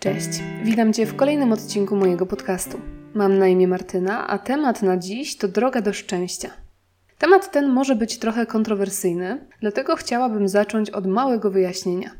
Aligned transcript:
Cześć, 0.00 0.42
witam 0.64 0.92
Cię 0.92 1.06
w 1.06 1.16
kolejnym 1.16 1.52
odcinku 1.52 1.96
mojego 1.96 2.26
podcastu. 2.26 2.80
Mam 3.14 3.38
na 3.38 3.48
imię 3.48 3.68
Martyna, 3.68 4.28
a 4.28 4.38
temat 4.38 4.82
na 4.82 4.96
dziś 4.96 5.36
to 5.36 5.48
droga 5.48 5.80
do 5.80 5.92
szczęścia. 5.92 6.50
Temat 7.18 7.52
ten 7.52 7.68
może 7.68 7.96
być 7.96 8.18
trochę 8.18 8.46
kontrowersyjny, 8.46 9.46
dlatego 9.60 9.96
chciałabym 9.96 10.48
zacząć 10.48 10.90
od 10.90 11.06
małego 11.06 11.50
wyjaśnienia. 11.50 12.10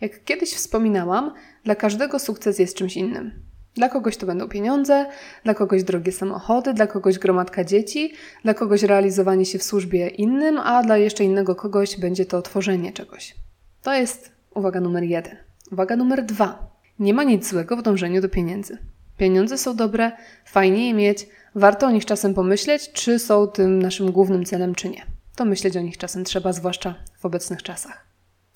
Jak 0.00 0.24
kiedyś 0.24 0.54
wspominałam, 0.54 1.34
dla 1.64 1.74
każdego 1.74 2.18
sukces 2.18 2.58
jest 2.58 2.76
czymś 2.76 2.96
innym. 2.96 3.47
Dla 3.78 3.88
kogoś 3.88 4.16
to 4.16 4.26
będą 4.26 4.48
pieniądze, 4.48 5.06
dla 5.44 5.54
kogoś 5.54 5.82
drogie 5.84 6.12
samochody, 6.12 6.74
dla 6.74 6.86
kogoś 6.86 7.18
gromadka 7.18 7.64
dzieci, 7.64 8.12
dla 8.44 8.54
kogoś 8.54 8.82
realizowanie 8.82 9.44
się 9.44 9.58
w 9.58 9.62
służbie 9.62 10.08
innym, 10.08 10.58
a 10.58 10.82
dla 10.82 10.96
jeszcze 10.96 11.24
innego 11.24 11.54
kogoś 11.54 11.96
będzie 12.00 12.26
to 12.26 12.42
tworzenie 12.42 12.92
czegoś. 12.92 13.34
To 13.82 13.94
jest 13.94 14.32
uwaga 14.54 14.80
numer 14.80 15.02
jeden. 15.02 15.36
Uwaga 15.72 15.96
numer 15.96 16.24
dwa. 16.24 16.70
Nie 16.98 17.14
ma 17.14 17.22
nic 17.22 17.50
złego 17.50 17.76
w 17.76 17.82
dążeniu 17.82 18.20
do 18.20 18.28
pieniędzy. 18.28 18.78
Pieniądze 19.16 19.58
są 19.58 19.76
dobre, 19.76 20.12
fajnie 20.44 20.86
je 20.86 20.94
mieć, 20.94 21.28
warto 21.54 21.86
o 21.86 21.90
nich 21.90 22.04
czasem 22.04 22.34
pomyśleć, 22.34 22.92
czy 22.92 23.18
są 23.18 23.46
tym 23.46 23.82
naszym 23.82 24.12
głównym 24.12 24.44
celem, 24.44 24.74
czy 24.74 24.88
nie. 24.88 25.02
To 25.36 25.44
myśleć 25.44 25.76
o 25.76 25.80
nich 25.80 25.98
czasem 25.98 26.24
trzeba, 26.24 26.52
zwłaszcza 26.52 26.94
w 27.18 27.26
obecnych 27.26 27.62
czasach. 27.62 28.06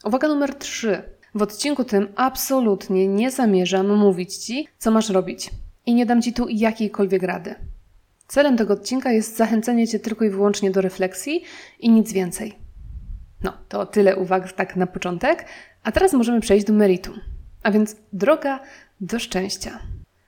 Uwaga 0.05 0.29
numer 0.29 0.55
trzy. 0.55 1.03
W 1.35 1.43
odcinku 1.43 1.85
tym 1.85 2.09
absolutnie 2.17 3.09
nie 3.09 3.31
zamierzam 3.31 3.97
mówić 3.97 4.37
Ci, 4.37 4.69
co 4.79 4.91
masz 4.91 5.11
robić. 5.11 5.51
I 5.87 5.95
nie 5.95 6.07
dam 6.07 6.23
Ci 6.23 6.33
tu 6.33 6.49
jakiejkolwiek 6.49 7.23
rady. 7.23 7.55
Celem 8.29 8.57
tego 8.57 8.75
odcinka 8.75 9.13
jest 9.13 9.37
zachęcenie 9.37 9.89
Cię 9.89 9.99
tylko 9.99 10.25
i 10.25 10.31
wyłącznie 10.31 10.71
do 10.71 10.81
refleksji 10.81 11.43
i 11.81 11.91
nic 11.91 12.13
więcej. 12.13 12.59
No, 13.43 13.53
to 13.69 13.87
tyle 13.87 14.17
uwag 14.17 14.53
tak 14.53 14.77
na 14.77 14.87
początek, 14.87 15.45
a 15.83 15.93
teraz 15.93 16.13
możemy 16.13 16.41
przejść 16.41 16.67
do 16.67 16.73
meritum. 16.73 17.21
A 17.63 17.71
więc 17.71 17.97
droga 18.13 18.61
do 19.01 19.19
szczęścia. 19.19 19.79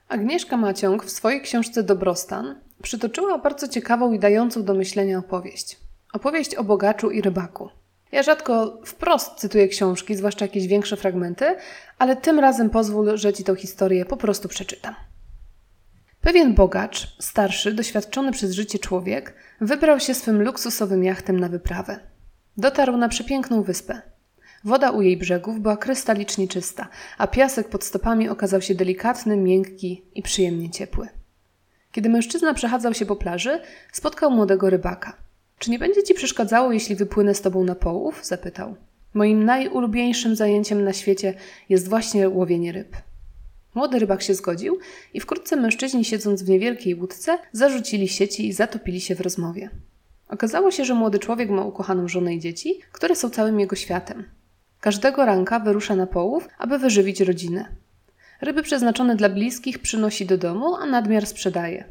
Agnieszka 0.07 0.57
Maciąg 0.57 1.05
w 1.05 1.11
swojej 1.11 1.41
książce 1.41 1.83
Dobrostan 1.83 2.55
przytoczyła 2.83 3.37
bardzo 3.37 3.67
ciekawą 3.67 4.13
i 4.13 4.19
dającą 4.19 4.63
do 4.63 4.73
myślenia 4.73 5.19
opowieść. 5.19 5.79
Opowieść 6.13 6.55
o 6.55 6.63
bogaczu 6.63 7.11
i 7.11 7.21
rybaku. 7.21 7.69
Ja 8.11 8.23
rzadko 8.23 8.81
wprost 8.85 9.35
cytuję 9.35 9.67
książki, 9.67 10.15
zwłaszcza 10.15 10.45
jakieś 10.45 10.67
większe 10.67 10.97
fragmenty, 10.97 11.55
ale 11.97 12.15
tym 12.15 12.39
razem 12.39 12.69
pozwól, 12.69 13.17
że 13.17 13.33
Ci 13.33 13.43
tę 13.43 13.55
historię 13.55 14.05
po 14.05 14.17
prostu 14.17 14.47
przeczytam. 14.47 14.95
Pewien 16.21 16.53
bogacz, 16.53 17.15
starszy, 17.19 17.73
doświadczony 17.73 18.31
przez 18.31 18.51
życie 18.51 18.79
człowiek, 18.79 19.33
wybrał 19.61 19.99
się 19.99 20.13
swym 20.13 20.41
luksusowym 20.41 21.03
jachtem 21.03 21.39
na 21.39 21.49
wyprawę. 21.49 21.99
Dotarł 22.57 22.97
na 22.97 23.09
przepiękną 23.09 23.63
wyspę. 23.63 24.01
Woda 24.63 24.91
u 24.91 25.01
jej 25.01 25.17
brzegów 25.17 25.59
była 25.59 25.77
krystalicznie 25.77 26.47
czysta, 26.47 26.87
a 27.17 27.27
piasek 27.27 27.69
pod 27.69 27.83
stopami 27.83 28.29
okazał 28.29 28.61
się 28.61 28.75
delikatny, 28.75 29.37
miękki 29.37 30.05
i 30.15 30.21
przyjemnie 30.21 30.69
ciepły. 30.69 31.07
Kiedy 31.91 32.09
mężczyzna 32.09 32.53
przechadzał 32.53 32.93
się 32.93 33.05
po 33.05 33.15
plaży, 33.15 33.61
spotkał 33.91 34.31
młodego 34.31 34.69
rybaka. 34.69 35.24
Czy 35.59 35.71
nie 35.71 35.79
będzie 35.79 36.03
ci 36.03 36.13
przeszkadzało, 36.13 36.71
jeśli 36.71 36.95
wypłynę 36.95 37.35
z 37.35 37.41
tobą 37.41 37.63
na 37.63 37.75
połów? 37.75 38.25
zapytał. 38.25 38.75
Moim 39.13 39.43
najulubieńszym 39.43 40.35
zajęciem 40.35 40.83
na 40.83 40.93
świecie 40.93 41.33
jest 41.69 41.89
właśnie 41.89 42.29
łowienie 42.29 42.71
ryb. 42.71 42.97
Młody 43.75 43.99
rybak 43.99 44.21
się 44.21 44.33
zgodził 44.33 44.79
i 45.13 45.19
wkrótce 45.19 45.55
mężczyźni, 45.55 46.05
siedząc 46.05 46.43
w 46.43 46.49
niewielkiej 46.49 46.95
łódce, 46.95 47.37
zarzucili 47.51 48.07
sieci 48.07 48.47
i 48.47 48.53
zatopili 48.53 49.01
się 49.01 49.15
w 49.15 49.21
rozmowie. 49.21 49.69
Okazało 50.29 50.71
się, 50.71 50.85
że 50.85 50.93
młody 50.93 51.19
człowiek 51.19 51.49
ma 51.49 51.63
ukochaną 51.63 52.07
żonę 52.07 52.35
i 52.35 52.39
dzieci, 52.39 52.79
które 52.91 53.15
są 53.15 53.29
całym 53.29 53.59
jego 53.59 53.75
światem. 53.75 54.23
Każdego 54.81 55.25
ranka 55.25 55.59
wyrusza 55.59 55.95
na 55.95 56.07
połów, 56.07 56.47
aby 56.57 56.79
wyżywić 56.79 57.21
rodzinę. 57.21 57.65
Ryby 58.41 58.63
przeznaczone 58.63 59.15
dla 59.15 59.29
bliskich 59.29 59.79
przynosi 59.79 60.25
do 60.25 60.37
domu, 60.37 60.75
a 60.75 60.85
nadmiar 60.85 61.25
sprzedaje. 61.25 61.83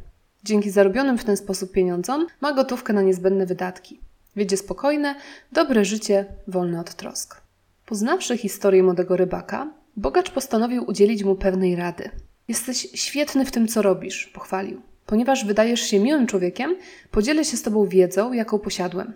Dzięki 0.45 0.71
zarobionym 0.71 1.19
w 1.19 1.25
ten 1.25 1.37
sposób 1.37 1.73
pieniądzom 1.73 2.27
ma 2.41 2.53
gotówkę 2.53 2.93
na 2.93 3.03
niezbędne 3.03 3.47
wydatki. 3.47 4.01
Wiedzie 4.37 4.57
spokojne, 4.57 5.15
dobre 5.53 5.85
życie, 5.85 6.27
wolne 6.49 6.81
od 6.81 6.95
trosk. 6.95 7.41
Poznawszy 7.87 8.39
historię 8.39 8.83
młodego 8.83 9.17
rybaka, 9.17 9.73
bogacz 9.97 10.31
postanowił 10.31 10.85
udzielić 10.91 11.25
mu 11.25 11.35
pewnej 11.35 11.77
rady. 11.77 12.11
Jesteś 12.49 12.89
świetny 12.95 13.45
w 13.45 13.51
tym, 13.51 13.69
co 13.69 13.83
robisz, 13.83 14.27
pochwalił. 14.27 14.81
Ponieważ 15.07 15.45
wydajesz 15.45 15.81
się 15.81 16.01
miłym 16.01 16.27
człowiekiem, 16.27 16.77
podzielę 17.11 17.45
się 17.45 17.57
z 17.57 17.63
tobą 17.63 17.87
wiedzą, 17.87 18.33
jaką 18.33 18.59
posiadłem. 18.59 19.13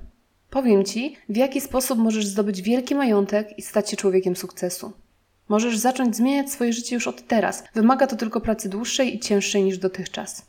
Powiem 0.50 0.84
ci, 0.84 1.16
w 1.28 1.36
jaki 1.36 1.60
sposób 1.60 1.98
możesz 1.98 2.26
zdobyć 2.26 2.62
wielki 2.62 2.94
majątek 2.94 3.58
i 3.58 3.62
stać 3.62 3.90
się 3.90 3.96
człowiekiem 3.96 4.36
sukcesu. 4.36 4.92
Możesz 5.48 5.78
zacząć 5.78 6.16
zmieniać 6.16 6.52
swoje 6.52 6.72
życie 6.72 6.94
już 6.94 7.08
od 7.08 7.26
teraz. 7.26 7.64
Wymaga 7.74 8.06
to 8.06 8.16
tylko 8.16 8.40
pracy 8.40 8.68
dłuższej 8.68 9.16
i 9.16 9.20
cięższej 9.20 9.64
niż 9.64 9.78
dotychczas. 9.78 10.46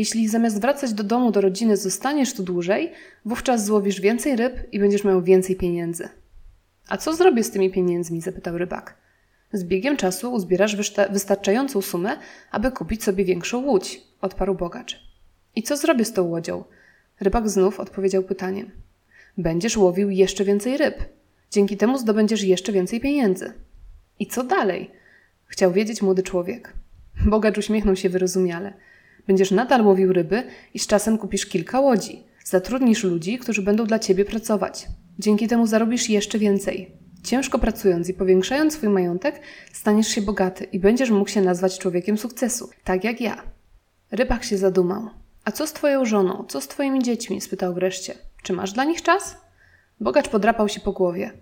Jeśli 0.00 0.28
zamiast 0.28 0.60
wracać 0.60 0.92
do 0.92 1.04
domu, 1.04 1.32
do 1.32 1.40
rodziny, 1.40 1.76
zostaniesz 1.76 2.34
tu 2.34 2.42
dłużej, 2.42 2.92
wówczas 3.24 3.64
złowisz 3.64 4.00
więcej 4.00 4.36
ryb 4.36 4.72
i 4.72 4.78
będziesz 4.78 5.04
miał 5.04 5.22
więcej 5.22 5.56
pieniędzy. 5.56 6.08
A 6.88 6.96
co 6.96 7.14
zrobię 7.14 7.44
z 7.44 7.50
tymi 7.50 7.70
pieniędzmi? 7.70 8.20
zapytał 8.20 8.58
rybak. 8.58 8.96
Z 9.52 9.64
biegiem 9.64 9.96
czasu 9.96 10.32
uzbierasz 10.32 10.76
wystarczającą 11.10 11.82
sumę, 11.82 12.16
aby 12.50 12.70
kupić 12.70 13.04
sobie 13.04 13.24
większą 13.24 13.58
łódź, 13.58 14.02
odparł 14.20 14.54
bogacz. 14.54 15.00
I 15.56 15.62
co 15.62 15.76
zrobię 15.76 16.04
z 16.04 16.12
tą 16.12 16.22
łodzią? 16.22 16.64
Rybak 17.20 17.48
znów 17.48 17.80
odpowiedział 17.80 18.22
pytaniem. 18.22 18.70
Będziesz 19.38 19.76
łowił 19.76 20.10
jeszcze 20.10 20.44
więcej 20.44 20.76
ryb. 20.76 20.96
Dzięki 21.50 21.76
temu 21.76 21.98
zdobędziesz 21.98 22.42
jeszcze 22.42 22.72
więcej 22.72 23.00
pieniędzy. 23.00 23.52
I 24.18 24.26
co 24.26 24.44
dalej? 24.44 24.90
Chciał 25.46 25.72
wiedzieć 25.72 26.02
młody 26.02 26.22
człowiek. 26.22 26.72
Bogacz 27.26 27.58
uśmiechnął 27.58 27.96
się 27.96 28.08
wyrozumiale. 28.08 28.72
Będziesz 29.30 29.50
nadal 29.50 29.86
łowił 29.86 30.12
ryby 30.12 30.42
i 30.74 30.78
z 30.78 30.86
czasem 30.86 31.18
kupisz 31.18 31.46
kilka 31.46 31.80
łodzi. 31.80 32.24
Zatrudnisz 32.44 33.04
ludzi, 33.04 33.38
którzy 33.38 33.62
będą 33.62 33.86
dla 33.86 33.98
ciebie 33.98 34.24
pracować. 34.24 34.86
Dzięki 35.18 35.48
temu 35.48 35.66
zarobisz 35.66 36.08
jeszcze 36.08 36.38
więcej. 36.38 36.92
Ciężko 37.24 37.58
pracując 37.58 38.08
i 38.08 38.14
powiększając 38.14 38.74
swój 38.74 38.88
majątek, 38.88 39.40
staniesz 39.72 40.08
się 40.08 40.22
bogaty 40.22 40.64
i 40.64 40.80
będziesz 40.80 41.10
mógł 41.10 41.30
się 41.30 41.40
nazwać 41.40 41.78
człowiekiem 41.78 42.18
sukcesu, 42.18 42.70
tak 42.84 43.04
jak 43.04 43.20
ja. 43.20 43.42
Rybak 44.12 44.44
się 44.44 44.58
zadumał. 44.58 45.10
A 45.44 45.52
co 45.52 45.66
z 45.66 45.72
twoją 45.72 46.04
żoną? 46.04 46.44
Co 46.48 46.60
z 46.60 46.68
twoimi 46.68 47.02
dziećmi? 47.02 47.40
spytał 47.40 47.74
wreszcie. 47.74 48.14
Czy 48.42 48.52
masz 48.52 48.72
dla 48.72 48.84
nich 48.84 49.02
czas? 49.02 49.36
Bogacz 50.00 50.28
podrapał 50.28 50.68
się 50.68 50.80
po 50.80 50.92
głowie. 50.92 51.32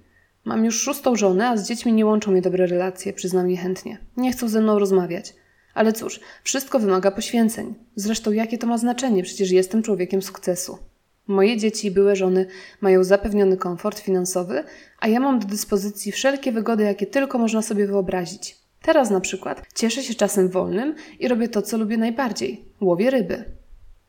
Mam 0.44 0.65
już 0.65 0.81
szóstą 0.81 1.16
żonę, 1.16 1.49
a 1.49 1.56
z 1.56 1.69
dziećmi 1.69 1.93
nie 1.93 2.06
łączą 2.06 2.31
mnie 2.31 2.43
dobre 2.43 2.66
relacje, 2.66 3.12
przyznał 3.12 3.47
niechętnie. 3.47 3.99
Nie 4.16 4.32
chcą 4.32 4.49
ze 4.49 4.60
mną 4.60 4.78
rozmawiać. 4.78 5.34
Ale 5.78 5.93
cóż, 5.93 6.21
wszystko 6.44 6.78
wymaga 6.78 7.11
poświęceń. 7.11 7.75
Zresztą 7.94 8.33
jakie 8.33 8.59
to 8.59 8.66
ma 8.66 8.78
znaczenie? 8.78 9.22
Przecież 9.22 9.50
jestem 9.50 9.83
człowiekiem 9.83 10.22
sukcesu. 10.22 10.78
Moje 11.27 11.56
dzieci 11.56 11.87
i 11.87 11.91
były 11.91 12.16
żony 12.16 12.47
mają 12.81 13.05
zapewniony 13.05 13.56
komfort 13.56 13.99
finansowy, 13.99 14.65
a 15.00 15.09
ja 15.09 15.21
mam 15.21 15.38
do 15.38 15.47
dyspozycji 15.47 16.12
wszelkie 16.12 16.53
wygody, 16.53 16.84
jakie 16.84 17.06
tylko 17.06 17.38
można 17.38 17.62
sobie 17.62 17.87
wyobrazić. 17.87 18.59
Teraz 18.83 19.11
na 19.11 19.21
przykład 19.21 19.62
cieszę 19.75 20.03
się 20.03 20.15
czasem 20.15 20.49
wolnym 20.49 20.94
i 21.21 21.28
robię 21.28 21.49
to, 21.49 21.62
co 21.62 21.78
lubię 21.78 21.97
najbardziej 21.97 22.65
łowię 22.81 23.11
ryby. 23.11 23.44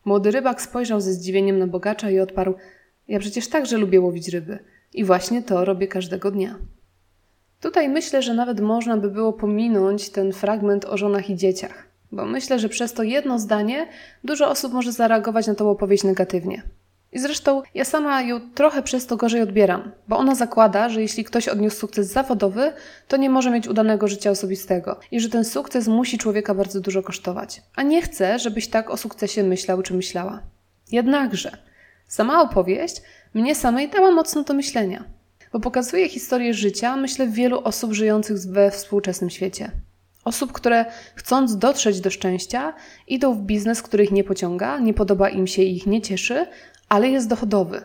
Młody 0.04 0.30
rybak 0.30 0.62
spojrzał 0.62 1.00
ze 1.00 1.12
zdziwieniem 1.12 1.58
na 1.58 1.66
bogacza 1.66 2.10
i 2.10 2.20
odparł: 2.20 2.54
Ja 3.08 3.18
przecież 3.18 3.48
także 3.48 3.78
lubię 3.78 4.00
łowić 4.00 4.28
ryby 4.28 4.58
i 4.92 5.04
właśnie 5.04 5.42
to 5.42 5.64
robię 5.64 5.88
każdego 5.88 6.30
dnia. 6.30 6.58
Tutaj 7.60 7.88
myślę, 7.88 8.22
że 8.22 8.34
nawet 8.34 8.60
można 8.60 8.96
by 8.96 9.10
było 9.10 9.32
pominąć 9.32 10.10
ten 10.10 10.32
fragment 10.32 10.84
o 10.84 10.96
żonach 10.96 11.30
i 11.30 11.36
dzieciach, 11.36 11.86
bo 12.12 12.24
myślę, 12.24 12.58
że 12.58 12.68
przez 12.68 12.92
to 12.92 13.02
jedno 13.02 13.38
zdanie 13.38 13.86
dużo 14.24 14.50
osób 14.50 14.72
może 14.72 14.92
zareagować 14.92 15.46
na 15.46 15.54
tą 15.54 15.70
opowieść 15.70 16.04
negatywnie. 16.04 16.62
I 17.12 17.18
zresztą 17.18 17.62
ja 17.74 17.84
sama 17.84 18.22
ją 18.22 18.40
trochę 18.54 18.82
przez 18.82 19.06
to 19.06 19.16
gorzej 19.16 19.42
odbieram, 19.42 19.92
bo 20.08 20.18
ona 20.18 20.34
zakłada, 20.34 20.88
że 20.88 21.02
jeśli 21.02 21.24
ktoś 21.24 21.48
odniósł 21.48 21.76
sukces 21.76 22.12
zawodowy, 22.12 22.72
to 23.08 23.16
nie 23.16 23.30
może 23.30 23.50
mieć 23.50 23.68
udanego 23.68 24.08
życia 24.08 24.30
osobistego 24.30 25.00
i 25.10 25.20
że 25.20 25.28
ten 25.28 25.44
sukces 25.44 25.88
musi 25.88 26.18
człowieka 26.18 26.54
bardzo 26.54 26.80
dużo 26.80 27.02
kosztować. 27.02 27.62
A 27.76 27.82
nie 27.82 28.02
chcę, 28.02 28.38
żebyś 28.38 28.68
tak 28.68 28.90
o 28.90 28.96
sukcesie 28.96 29.42
myślał 29.42 29.82
czy 29.82 29.94
myślała. 29.94 30.42
Jednakże, 30.92 31.56
sama 32.08 32.42
opowieść 32.42 33.02
mnie 33.34 33.54
samej 33.54 33.88
dała 33.88 34.10
mocno 34.10 34.42
do 34.42 34.54
myślenia, 34.54 35.04
bo 35.52 35.60
pokazuje 35.60 36.08
historię 36.08 36.54
życia, 36.54 36.96
myślę, 36.96 37.28
wielu 37.28 37.60
osób 37.60 37.92
żyjących 37.92 38.36
we 38.38 38.70
współczesnym 38.70 39.30
świecie. 39.30 39.70
Osób, 40.24 40.52
które 40.52 40.84
chcąc 41.14 41.58
dotrzeć 41.58 42.00
do 42.00 42.10
szczęścia, 42.10 42.74
idą 43.08 43.34
w 43.34 43.42
biznes, 43.42 43.82
który 43.82 44.04
ich 44.04 44.12
nie 44.12 44.24
pociąga, 44.24 44.78
nie 44.78 44.94
podoba 44.94 45.28
im 45.28 45.46
się 45.46 45.62
i 45.62 45.76
ich 45.76 45.86
nie 45.86 46.02
cieszy, 46.02 46.46
ale 46.88 47.08
jest 47.08 47.28
dochodowy. 47.28 47.82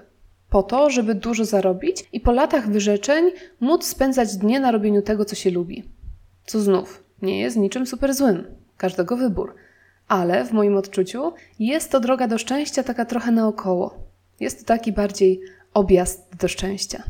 Po 0.50 0.64
to, 0.64 0.90
żeby 0.90 1.16
dużo 1.16 1.46
zarobić 1.46 2.06
i 2.14 2.20
po 2.20 2.32
latach 2.32 2.70
wyrzeczeń 2.70 3.32
móc 3.60 3.86
spędzać 3.86 4.36
dnie 4.38 4.60
na 4.60 4.72
robieniu 4.72 5.02
tego, 5.02 5.26
co 5.26 5.36
się 5.36 5.52
lubi. 5.52 5.84
Co 6.46 6.60
znów 6.60 7.04
nie 7.22 7.40
jest 7.40 7.58
niczym 7.58 7.88
super 7.88 8.14
złym. 8.14 8.44
Każdego 8.78 9.18
wybór. 9.18 9.56
ale 10.08 10.46
w 10.46 10.52
moim 10.52 10.78
odczuciu 10.78 11.34
jest 11.60 11.92
to 11.92 12.00
droga 12.00 12.28
do 12.28 12.38
szczęścia 12.38 12.84
taka 12.84 13.06
trochę 13.06 13.32
naokoło. 13.32 13.98
Jest 14.40 14.60
to 14.60 14.66
taki 14.66 14.92
bardziej 14.92 15.42
objazd 15.74 16.36
do 16.40 16.48
szczęścia. 16.48 17.04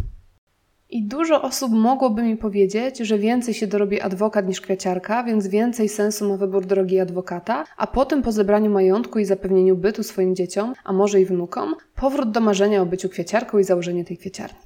I 0.96 1.04
dużo 1.04 1.42
osób 1.42 1.72
mogłoby 1.72 2.24
mi 2.24 2.38
powiedzieć, 2.38 2.98
że 2.98 3.18
więcej 3.18 3.54
się 3.54 3.68
dorobi 3.68 4.02
adwokat 4.02 4.48
niż 4.48 4.62
kwiaciarka, 4.62 5.24
więc 5.24 5.48
więcej 5.48 5.90
sensu 5.90 6.30
ma 6.30 6.38
wybór 6.38 6.66
drogi 6.66 7.00
adwokata, 7.00 7.66
a 7.78 7.88
potem 7.88 8.22
po 8.22 8.32
zebraniu 8.32 8.72
majątku 8.72 9.20
i 9.20 9.26
zapewnieniu 9.26 9.76
bytu 9.76 10.04
swoim 10.04 10.36
dzieciom, 10.36 10.74
a 10.84 10.94
może 10.94 11.22
i 11.22 11.26
wnukom, 11.26 11.76
powrót 11.96 12.32
do 12.32 12.40
marzenia 12.40 12.82
o 12.82 12.86
byciu 12.86 13.10
kwiaciarką 13.10 13.60
i 13.60 13.64
założenie 13.64 14.06
tej 14.06 14.18
kwiaciarni. 14.18 14.60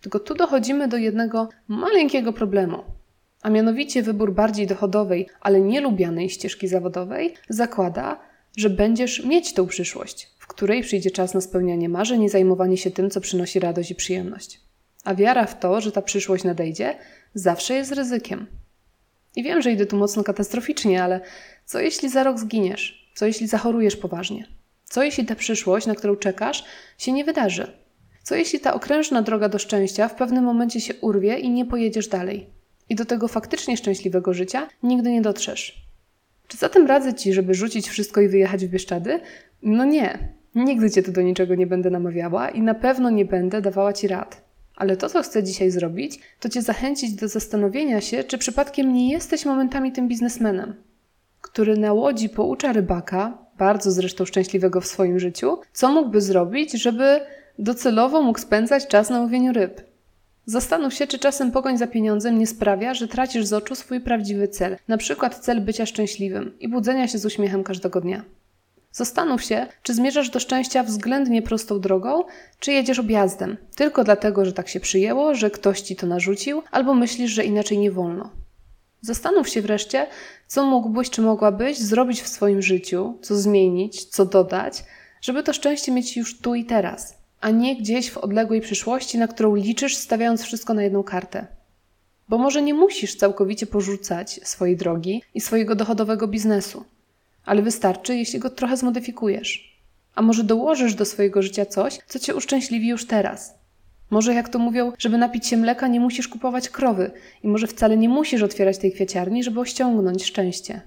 Tylko 0.00 0.20
tu 0.20 0.34
dochodzimy 0.34 0.88
do 0.88 0.96
jednego 0.96 1.48
maleńkiego 1.68 2.32
problemu. 2.32 2.78
A 3.42 3.50
mianowicie 3.50 4.02
wybór 4.02 4.32
bardziej 4.34 4.66
dochodowej, 4.66 5.28
ale 5.40 5.60
nielubianej 5.60 6.30
ścieżki 6.30 6.68
zawodowej 6.68 7.34
zakłada, 7.48 8.20
że 8.56 8.70
będziesz 8.70 9.24
mieć 9.24 9.54
tą 9.54 9.66
przyszłość, 9.66 10.30
w 10.38 10.46
której 10.46 10.82
przyjdzie 10.82 11.10
czas 11.10 11.34
na 11.34 11.40
spełnianie 11.40 11.88
marzeń 11.88 12.22
i 12.22 12.28
zajmowanie 12.28 12.76
się 12.76 12.90
tym, 12.90 13.10
co 13.10 13.20
przynosi 13.20 13.60
radość 13.60 13.90
i 13.90 13.94
przyjemność. 13.94 14.65
A 15.06 15.14
wiara 15.14 15.46
w 15.46 15.58
to, 15.58 15.80
że 15.80 15.92
ta 15.92 16.02
przyszłość 16.02 16.44
nadejdzie, 16.44 16.96
zawsze 17.34 17.74
jest 17.74 17.92
ryzykiem. 17.92 18.46
I 19.36 19.42
wiem, 19.42 19.62
że 19.62 19.72
idę 19.72 19.86
tu 19.86 19.96
mocno 19.96 20.24
katastroficznie, 20.24 21.02
ale 21.02 21.20
co 21.64 21.80
jeśli 21.80 22.08
za 22.08 22.24
rok 22.24 22.38
zginiesz? 22.38 23.10
Co 23.14 23.26
jeśli 23.26 23.46
zachorujesz 23.46 23.96
poważnie? 23.96 24.46
Co 24.84 25.02
jeśli 25.02 25.24
ta 25.24 25.34
przyszłość, 25.34 25.86
na 25.86 25.94
którą 25.94 26.16
czekasz, 26.16 26.64
się 26.98 27.12
nie 27.12 27.24
wydarzy? 27.24 27.72
Co 28.22 28.34
jeśli 28.34 28.60
ta 28.60 28.74
okrężna 28.74 29.22
droga 29.22 29.48
do 29.48 29.58
szczęścia 29.58 30.08
w 30.08 30.14
pewnym 30.14 30.44
momencie 30.44 30.80
się 30.80 30.94
urwie 30.94 31.38
i 31.38 31.50
nie 31.50 31.64
pojedziesz 31.64 32.08
dalej? 32.08 32.46
I 32.88 32.94
do 32.94 33.04
tego 33.04 33.28
faktycznie 33.28 33.76
szczęśliwego 33.76 34.34
życia 34.34 34.68
nigdy 34.82 35.10
nie 35.10 35.22
dotrzesz. 35.22 35.86
Czy 36.48 36.56
zatem 36.56 36.86
radzę 36.86 37.14
ci, 37.14 37.32
żeby 37.32 37.54
rzucić 37.54 37.88
wszystko 37.88 38.20
i 38.20 38.28
wyjechać 38.28 38.66
w 38.66 38.68
Bieszczady? 38.68 39.20
No 39.62 39.84
nie. 39.84 40.18
Nigdy 40.54 40.90
cię 40.90 41.02
tu 41.02 41.12
do 41.12 41.22
niczego 41.22 41.54
nie 41.54 41.66
będę 41.66 41.90
namawiała 41.90 42.48
i 42.48 42.62
na 42.62 42.74
pewno 42.74 43.10
nie 43.10 43.24
będę 43.24 43.62
dawała 43.62 43.92
ci 43.92 44.08
rad. 44.08 44.45
Ale 44.76 44.96
to, 44.96 45.08
co 45.08 45.22
chcę 45.22 45.42
dzisiaj 45.42 45.70
zrobić, 45.70 46.20
to 46.40 46.48
Cię 46.48 46.62
zachęcić 46.62 47.12
do 47.12 47.28
zastanowienia 47.28 48.00
się, 48.00 48.24
czy 48.24 48.38
przypadkiem 48.38 48.92
nie 48.92 49.12
jesteś 49.12 49.44
momentami 49.44 49.92
tym 49.92 50.08
biznesmenem, 50.08 50.74
który 51.40 51.76
na 51.76 51.92
łodzi 51.92 52.28
poucza 52.28 52.72
rybaka, 52.72 53.38
bardzo 53.58 53.90
zresztą 53.90 54.24
szczęśliwego 54.24 54.80
w 54.80 54.86
swoim 54.86 55.18
życiu, 55.18 55.58
co 55.72 55.90
mógłby 55.90 56.20
zrobić, 56.20 56.72
żeby 56.72 57.20
docelowo 57.58 58.22
mógł 58.22 58.38
spędzać 58.38 58.86
czas 58.86 59.10
na 59.10 59.20
łowieniu 59.20 59.52
ryb. 59.52 59.80
Zastanów 60.46 60.94
się, 60.94 61.06
czy 61.06 61.18
czasem 61.18 61.52
pogoń 61.52 61.78
za 61.78 61.86
pieniądzem 61.86 62.38
nie 62.38 62.46
sprawia, 62.46 62.94
że 62.94 63.08
tracisz 63.08 63.46
z 63.46 63.52
oczu 63.52 63.74
swój 63.74 64.00
prawdziwy 64.00 64.48
cel, 64.48 64.76
na 64.88 64.96
przykład 64.96 65.38
cel 65.38 65.60
bycia 65.60 65.86
szczęśliwym 65.86 66.58
i 66.60 66.68
budzenia 66.68 67.08
się 67.08 67.18
z 67.18 67.26
uśmiechem 67.26 67.64
każdego 67.64 68.00
dnia. 68.00 68.24
Zastanów 68.96 69.42
się, 69.42 69.66
czy 69.82 69.94
zmierzasz 69.94 70.30
do 70.30 70.40
szczęścia 70.40 70.82
względnie 70.82 71.42
prostą 71.42 71.80
drogą, 71.80 72.24
czy 72.60 72.72
jedziesz 72.72 72.98
objazdem, 72.98 73.56
tylko 73.74 74.04
dlatego, 74.04 74.44
że 74.44 74.52
tak 74.52 74.68
się 74.68 74.80
przyjęło, 74.80 75.34
że 75.34 75.50
ktoś 75.50 75.80
ci 75.80 75.96
to 75.96 76.06
narzucił, 76.06 76.62
albo 76.70 76.94
myślisz, 76.94 77.30
że 77.30 77.44
inaczej 77.44 77.78
nie 77.78 77.90
wolno. 77.90 78.30
Zastanów 79.00 79.48
się 79.48 79.62
wreszcie, 79.62 80.06
co 80.46 80.64
mógłbyś 80.64 81.10
czy 81.10 81.22
mogłabyś 81.22 81.78
zrobić 81.78 82.22
w 82.22 82.28
swoim 82.28 82.62
życiu, 82.62 83.18
co 83.22 83.36
zmienić, 83.36 84.04
co 84.04 84.24
dodać, 84.24 84.84
żeby 85.20 85.42
to 85.42 85.52
szczęście 85.52 85.92
mieć 85.92 86.16
już 86.16 86.38
tu 86.38 86.54
i 86.54 86.64
teraz, 86.64 87.18
a 87.40 87.50
nie 87.50 87.76
gdzieś 87.76 88.10
w 88.10 88.18
odległej 88.18 88.60
przyszłości, 88.60 89.18
na 89.18 89.28
którą 89.28 89.54
liczysz, 89.54 89.96
stawiając 89.96 90.42
wszystko 90.42 90.74
na 90.74 90.82
jedną 90.82 91.02
kartę. 91.02 91.46
Bo 92.28 92.38
może 92.38 92.62
nie 92.62 92.74
musisz 92.74 93.14
całkowicie 93.14 93.66
porzucać 93.66 94.40
swojej 94.44 94.76
drogi 94.76 95.22
i 95.34 95.40
swojego 95.40 95.74
dochodowego 95.74 96.28
biznesu 96.28 96.84
ale 97.46 97.62
wystarczy, 97.62 98.16
jeśli 98.16 98.38
go 98.38 98.50
trochę 98.50 98.76
zmodyfikujesz. 98.76 99.76
A 100.14 100.22
może 100.22 100.44
dołożysz 100.44 100.94
do 100.94 101.04
swojego 101.04 101.42
życia 101.42 101.66
coś, 101.66 101.98
co 102.06 102.18
cię 102.18 102.34
uszczęśliwi 102.34 102.88
już 102.88 103.06
teraz. 103.06 103.54
Może 104.10 104.34
jak 104.34 104.48
to 104.48 104.58
mówią, 104.58 104.92
żeby 104.98 105.18
napić 105.18 105.46
się 105.46 105.56
mleka, 105.56 105.88
nie 105.88 106.00
musisz 106.00 106.28
kupować 106.28 106.68
krowy 106.68 107.10
i 107.42 107.48
może 107.48 107.66
wcale 107.66 107.96
nie 107.96 108.08
musisz 108.08 108.42
otwierać 108.42 108.78
tej 108.78 108.92
kwiaciarni, 108.92 109.44
żeby 109.44 109.60
osiągnąć 109.60 110.24
szczęście. 110.24 110.80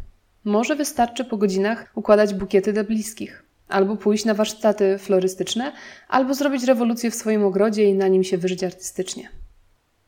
Może 0.43 0.75
wystarczy 0.75 1.25
po 1.25 1.37
godzinach 1.37 1.91
układać 1.95 2.33
bukiety 2.33 2.73
dla 2.73 2.83
bliskich, 2.83 3.43
albo 3.67 3.95
pójść 3.95 4.25
na 4.25 4.33
warsztaty 4.33 4.97
florystyczne, 4.97 5.71
albo 6.07 6.33
zrobić 6.33 6.63
rewolucję 6.63 7.11
w 7.11 7.15
swoim 7.15 7.43
ogrodzie 7.43 7.89
i 7.89 7.93
na 7.93 8.07
nim 8.07 8.23
się 8.23 8.37
wyżyć 8.37 8.63
artystycznie. 8.63 9.29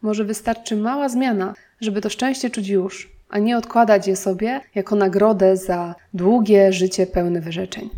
Może 0.01 0.25
wystarczy 0.25 0.75
mała 0.75 1.09
zmiana, 1.09 1.53
żeby 1.81 2.01
to 2.01 2.09
szczęście 2.09 2.49
czuć 2.49 2.67
już, 2.67 3.11
a 3.31 3.39
nie 3.39 3.57
odkładać 3.57 4.07
je 4.07 4.15
sobie 4.15 4.61
jako 4.75 4.95
nagrodę 4.95 5.57
za 5.57 5.95
długie 6.13 6.73
życie 6.73 7.07
pełne 7.07 7.41
wyrzeczeń. 7.41 7.89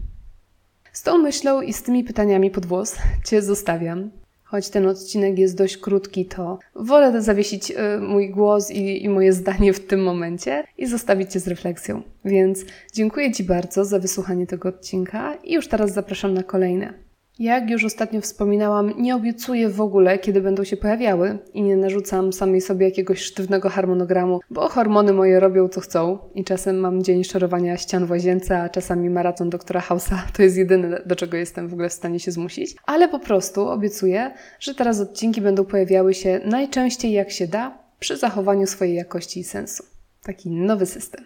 Z 0.91 1.03
tą 1.03 1.17
myślą 1.17 1.61
i 1.61 1.73
z 1.73 1.83
tymi 1.83 2.03
pytaniami 2.03 2.51
pod 2.51 2.65
włos 2.65 2.95
Cię 3.27 3.41
zostawiam. 3.41 4.11
Choć 4.43 4.69
ten 4.69 4.87
odcinek 4.87 5.39
jest 5.39 5.57
dość 5.57 5.77
krótki, 5.77 6.25
to 6.25 6.59
wolę 6.75 7.21
zawiesić 7.21 7.71
y, 7.71 7.75
mój 7.99 8.29
głos 8.29 8.71
i, 8.71 9.03
i 9.03 9.09
moje 9.09 9.33
zdanie 9.33 9.73
w 9.73 9.87
tym 9.87 10.03
momencie 10.03 10.63
i 10.77 10.87
zostawić 10.87 11.31
Cię 11.31 11.39
z 11.39 11.47
refleksją. 11.47 12.01
Więc 12.25 12.65
dziękuję 12.93 13.31
Ci 13.31 13.43
bardzo 13.43 13.85
za 13.85 13.99
wysłuchanie 13.99 14.47
tego 14.47 14.69
odcinka 14.69 15.35
i 15.35 15.53
już 15.53 15.67
teraz 15.67 15.93
zapraszam 15.93 16.33
na 16.33 16.43
kolejne. 16.43 17.02
Jak 17.39 17.69
już 17.69 17.83
ostatnio 17.83 18.21
wspominałam, 18.21 18.93
nie 18.97 19.15
obiecuję 19.15 19.69
w 19.69 19.81
ogóle, 19.81 20.19
kiedy 20.19 20.41
będą 20.41 20.63
się 20.63 20.77
pojawiały 20.77 21.39
i 21.53 21.61
nie 21.61 21.77
narzucam 21.77 22.33
samej 22.33 22.61
sobie 22.61 22.85
jakiegoś 22.85 23.19
sztywnego 23.19 23.69
harmonogramu, 23.69 24.39
bo 24.49 24.69
hormony 24.69 25.13
moje 25.13 25.39
robią 25.39 25.69
co 25.69 25.81
chcą 25.81 26.17
i 26.35 26.43
czasem 26.43 26.79
mam 26.79 27.03
dzień 27.03 27.23
szorowania 27.23 27.77
ścian 27.77 28.05
w 28.05 28.11
łazience, 28.11 28.59
a 28.59 28.69
czasami 28.69 29.09
maraton 29.09 29.49
doktora 29.49 29.81
Hausa. 29.81 30.25
To 30.37 30.43
jest 30.43 30.57
jedyne, 30.57 31.01
do 31.05 31.15
czego 31.15 31.37
jestem 31.37 31.67
w 31.67 31.73
ogóle 31.73 31.89
w 31.89 31.93
stanie 31.93 32.19
się 32.19 32.31
zmusić. 32.31 32.75
Ale 32.85 33.09
po 33.09 33.19
prostu 33.19 33.67
obiecuję, 33.67 34.33
że 34.59 34.75
teraz 34.75 34.99
odcinki 34.99 35.41
będą 35.41 35.65
pojawiały 35.65 36.13
się 36.13 36.39
najczęściej 36.45 37.11
jak 37.11 37.31
się 37.31 37.47
da, 37.47 37.77
przy 37.99 38.17
zachowaniu 38.17 38.67
swojej 38.67 38.95
jakości 38.95 39.39
i 39.39 39.43
sensu. 39.43 39.83
Taki 40.23 40.49
nowy 40.49 40.85
system. 40.85 41.25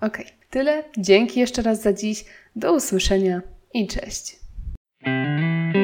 Ok, 0.00 0.18
tyle. 0.50 0.84
Dzięki 0.98 1.40
jeszcze 1.40 1.62
raz 1.62 1.82
za 1.82 1.92
dziś. 1.92 2.24
Do 2.56 2.74
usłyszenia 2.74 3.42
i 3.74 3.86
cześć. 3.86 4.43
Thank 5.04 5.76
you. 5.76 5.83